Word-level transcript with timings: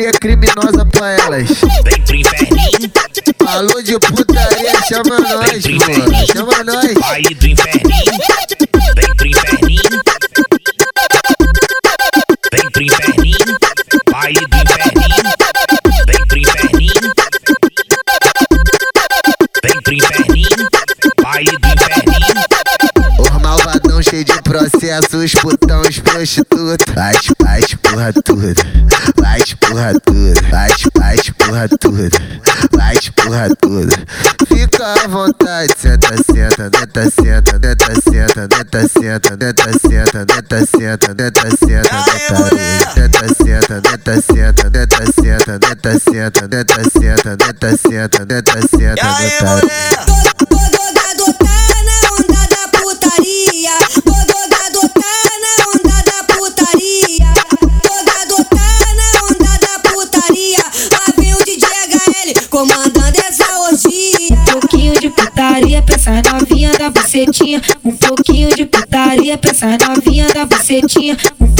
putaria 0.00 0.12
criminosa 0.12 0.86
pra 0.86 1.10
elas. 1.10 1.48
Vem 1.84 2.02
pro 2.02 2.16
inferninho, 2.16 2.90
Falou 3.44 3.82
de 3.82 3.98
putaria, 3.98 4.72
chama 4.88 5.18
nós, 5.20 5.62
pô. 5.62 6.32
Chama 6.32 6.64
nós. 6.64 6.94
baile 6.94 7.34
do 7.34 7.46
inferninho. 7.46 8.18
Vem 8.96 9.14
pro 9.16 9.26
inferninho. 9.26 10.00
Vem 12.52 12.70
pro 12.70 12.82
inferninho, 12.82 13.58
baile 14.10 14.40
do 14.40 14.56
inferninho. 14.56 15.32
Vem 16.06 16.26
pro 16.26 16.38
inferninho. 16.38 17.10
Vem 19.62 19.82
pro 19.82 19.94
inferninho, 19.94 20.68
baile 21.22 21.58
do 21.58 21.68
inferninho. 21.68 22.00
Os 23.18 23.42
malvadão 23.42 24.02
cheio 24.02 24.24
de 24.24 24.42
processos, 24.42 25.32
putão, 25.32 25.82
os 25.82 25.98
prostitutos. 25.98 26.86
Faz, 26.94 27.18
faz 27.42 27.74
porra 27.74 28.12
tudo. 28.24 28.54
Faz 29.20 29.39
porra 29.70 29.92
tudo. 30.00 30.34
Faz, 30.50 30.82
faz 30.98 31.30
porra 31.30 31.68
tudo. 31.68 32.10
Faz 32.76 33.08
porra 33.10 33.48
tudo. 33.56 33.94
Fica 34.48 34.94
à 35.04 35.08
vontade, 35.08 35.72
senta, 35.78 36.16
senta, 36.16 36.64
neta, 36.64 37.10
senta, 37.10 37.58
neta, 37.58 37.94
senta, 38.00 38.48
neta, 38.50 38.88
senta, 38.88 39.36
neta, 39.36 39.70
senta, 39.70 40.08
neta, 40.34 40.66
senta, 40.66 41.14
neta, 41.14 41.50
senta, 41.50 41.90
neta, 41.90 42.26
senta, 42.80 43.00
neta, 43.00 43.32
senta, 43.38 43.80
neta, 43.80 44.14
senta, 44.20 45.58
neta, 45.60 45.90
senta, 46.00 46.48
neta, 46.48 46.82
senta, 46.90 47.36
neta, 47.36 47.76
senta, 47.76 48.24
neta, 48.26 48.60
senta, 48.68 49.08
neta. 49.20 49.50
Bodogado 49.50 50.49
putaria 65.20 65.82
pra 65.82 65.94
essa 65.94 66.10
novinha 66.32 66.70
da 66.78 66.90
bucetinha. 66.90 67.60
Um 67.84 67.94
pouquinho 67.96 68.48
de 68.54 68.64
putaria 68.64 69.36
pra 69.36 69.50
essa 69.50 69.66
novinha 69.66 70.26
da 70.32 70.46
bucetinha. 70.46 71.16
Um 71.38 71.54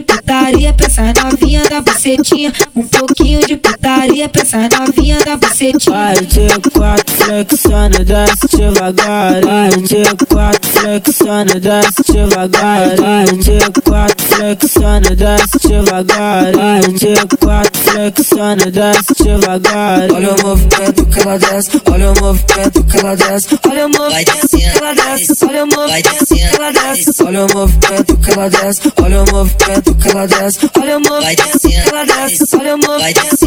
de 0.00 0.02
putaria 0.02 0.72
pra 0.72 0.86
essa 0.86 1.02
novinha 1.22 1.62
da 1.68 1.80
bucetinha. 1.80 2.52
Um 2.74 2.86
pouquinho 2.86 3.46
de 3.46 3.56
putaria 3.56 4.28
pra 4.28 4.42
essa 4.42 4.68
novinha 4.78 5.18
da 5.24 5.36
bucetinha. 5.36 5.96
Vai 5.96 6.14
de 6.16 6.70
quatro 6.70 7.14
flexando, 7.14 8.04
desce 8.04 8.56
devagar. 8.56 9.44
Vai 9.44 9.70
de 9.70 10.26
quatro 10.26 10.70
flexando, 10.70 11.60
desce 11.60 12.12
devagar. 12.12 12.96
Vai 12.96 13.24
de 13.26 13.80
quatro 13.82 14.26
flexando, 14.26 15.16
desce 15.16 15.68
devagar. 15.68 16.52
Vai 16.56 16.80
de 16.80 17.36
quatro 17.36 17.80
flexando, 17.82 18.70
desce 18.70 19.14
devagar. 19.22 20.12
Olha 20.12 20.34
o 20.34 20.46
movimento 20.46 21.06
que 21.06 21.20
ela 21.20 21.38
desce, 21.38 21.70
olha 21.90 22.12
o 22.12 22.20
movimento 22.20 22.84
que 22.84 22.98
ela 22.98 23.16
desce, 23.16 23.58
olha 23.68 23.86
o 23.86 23.90
movimento 23.90 24.48
que 24.48 24.78
ela 24.78 24.94
desce, 24.94 25.44
olha 25.44 25.64
o 25.64 25.68
movimento 25.68 26.26
que 26.26 26.56
ela 26.56 26.72
desce, 26.72 27.22
olha 27.22 27.44
o 27.44 27.48
movimento 27.54 28.16
que 28.16 28.30
ela 28.30 28.48
desce, 28.48 28.92
olha 29.02 29.22
o 29.22 29.30
movimento 29.30 29.50
que 29.84 29.89
ela 30.08 30.26
desce, 30.26 30.70
olha 30.78 30.98
o 30.98 31.02
que 31.02 31.08
ela 31.08 32.04
desce, 32.04 32.56
olha 32.56 32.76
o 32.76 32.80
que 32.80 32.86
ela 32.86 33.12
desce. 33.12 33.46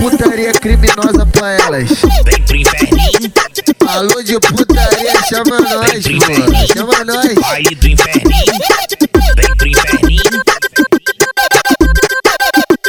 Putaria 0.00 0.52
criminosa 0.52 1.26
pra 1.26 1.52
elas. 1.52 1.88
Vem 2.24 2.42
pro 2.42 2.56
inferninho, 2.56 3.32
Falou 3.84 4.22
de 4.22 4.40
putaria, 4.40 5.12
chama 5.28 5.60
nós, 5.60 6.04
pô. 6.04 6.74
Chama 6.74 7.04
nós. 7.04 7.34
baile 7.34 7.74
do 7.74 7.88
inferninho. 7.88 8.34
Vem 9.36 9.56
pro 9.56 9.68
inferninho. 9.68 10.22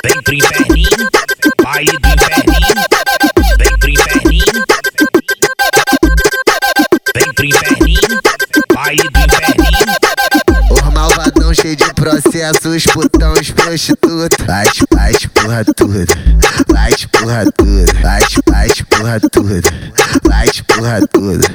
Vem 0.03 0.21
pro 0.23 0.33
inferninho, 0.33 1.09
baile 1.63 1.91
do 1.91 2.07
inferninho. 2.07 2.85
Vem 3.57 3.77
pro 3.79 3.89
inferninho. 3.89 4.65
Vem 7.15 7.33
pro 7.33 7.45
inferninho, 7.45 8.21
cheio 11.75 11.77
de 11.77 11.93
processos, 11.93 12.83
putão, 12.87 13.33
os 13.33 13.51
prostitutos. 13.51 14.45
Faz, 14.45 14.69
faz 14.93 15.25
porra 15.27 15.65
tudo. 15.65 16.05
Faz 16.71 17.05
porra 17.05 17.51
tudo. 17.51 18.01
Faz, 18.01 18.35
faz 18.49 18.81
porra 18.81 19.19
tudo. 19.19 19.61
Faz 20.27 20.61
porra 20.61 21.07
tudo. 21.07 21.45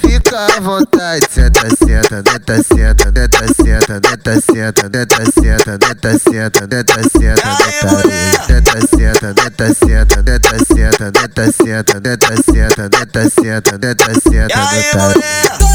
Fica 0.00 0.46
à 0.46 0.60
vontade, 0.60 1.26
senta, 1.30 1.68
senta, 1.76 2.16
neta, 2.16 2.62
senta, 2.62 3.10
neta, 3.12 3.46
senta, 3.54 4.00
neta, 4.00 4.40
senta, 4.40 4.88
neta, 4.92 5.24
senta, 5.30 5.78
neta, 5.78 6.12
senta, 6.18 6.66
neta, 6.66 7.02
senta, 7.08 7.56
neta, 7.56 7.94
senta, 7.96 9.32
neta, 9.42 9.74
senta, 9.74 10.22
neta, 10.22 10.54
senta, 10.64 11.12
neta, 11.12 11.52
senta, 11.52 12.00
neta, 12.00 12.36
senta, 12.42 12.88
neta, 12.88 13.30
senta, 13.30 13.78
neta, 13.78 14.14
senta, 14.20 14.72
neta. 14.72 14.96
Bodogado 14.96 15.65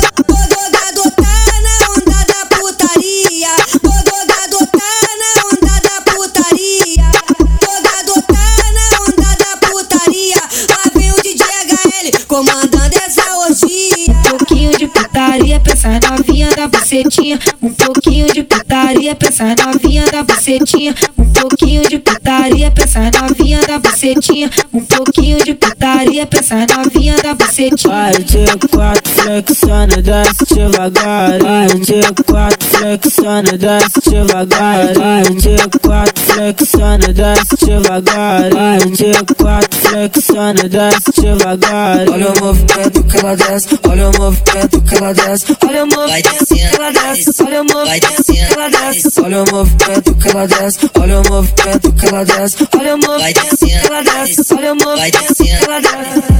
comandando 12.32 12.96
essa 13.06 13.38
orgia. 13.40 13.92
Um 14.08 14.22
pouquinho 14.30 14.72
de 14.78 14.88
putaria 14.88 15.60
pra 15.60 15.74
essa 15.74 16.00
novinha 16.10 16.50
da 16.56 16.66
bucetinha. 16.66 17.38
Um 17.62 17.74
pouquinho 17.74 18.34
de 18.34 18.42
putaria 18.44 19.14
pra 19.14 19.28
essa 19.28 19.44
novinha 19.44 20.06
da 20.10 20.24
bucetinha. 20.24 20.96
Um 21.18 21.26
pouquinho 21.26 21.82
de 21.90 22.00
putaria 22.00 22.72
pra 22.72 22.86
essa 22.86 23.12
novinha 23.20 23.60
da 23.68 23.78
bucetinha. 23.80 24.50
Um 24.74 24.80
pouquinho 24.80 25.44
de 25.44 25.54
putaria 25.54 26.26
pra 26.26 26.40
essa 26.40 26.56
novinha 26.74 27.18
da 27.22 27.34
bucetinha. 27.34 27.94
Vai 27.94 28.14
de 28.14 28.68
quatro 28.70 29.12
flexando, 29.12 30.02
desce 30.02 30.56
devagar. 30.56 31.40
Vai 31.40 31.68
de 31.68 32.24
quatro 32.24 32.68
flexando, 32.70 33.58
desce 33.58 34.10
devagar. 34.10 34.94
Vai 34.94 35.24
de 35.24 35.80
quatro 35.82 36.24
flexando, 36.32 37.14
desce 37.14 37.66
devagar. 37.66 38.50
Vai 38.54 38.80
de 38.80 39.34
quatro 39.36 39.80
flexando, 39.80 40.70
desce 40.70 41.12
devagar. 41.22 42.10
Olha 42.10 42.32
o 42.32 42.40
movimento 42.40 43.04
que 43.04 43.18
ela 43.18 43.36
desce, 43.36 43.80
olha 43.88 44.10
o 44.10 44.18
movimento 44.18 44.82
que 44.82 44.96
ela 44.96 45.14
desce, 45.14 45.58
olha 45.68 45.84
o 45.84 45.88
movimento 45.88 46.46
que 46.46 46.76
ela 46.76 46.92
desce, 46.92 47.44
olha 47.44 47.62
o 47.62 47.66
movimento 47.66 48.24
que 48.24 48.54
ela 48.54 48.70
desce, 48.70 49.22
olha 49.22 49.44
o 49.44 49.52
movimento 49.52 50.16
que 50.16 50.30
ela 50.30 50.48
desce, 50.48 50.92
olha 50.96 51.20
o 51.20 51.30
movimento 51.30 51.94
que 51.94 52.06
ela 52.08 52.26
desce, 52.26 52.68
olha 52.78 52.96
o 52.96 52.98
movimento 52.98 53.58
que 53.58 53.88
ela 53.88 54.04
desce, 54.04 54.54
olha 54.54 54.74
o 54.74 54.76
movimento 54.76 55.36
que 55.36 55.50
ela 55.50 55.80
desce. 55.82 56.31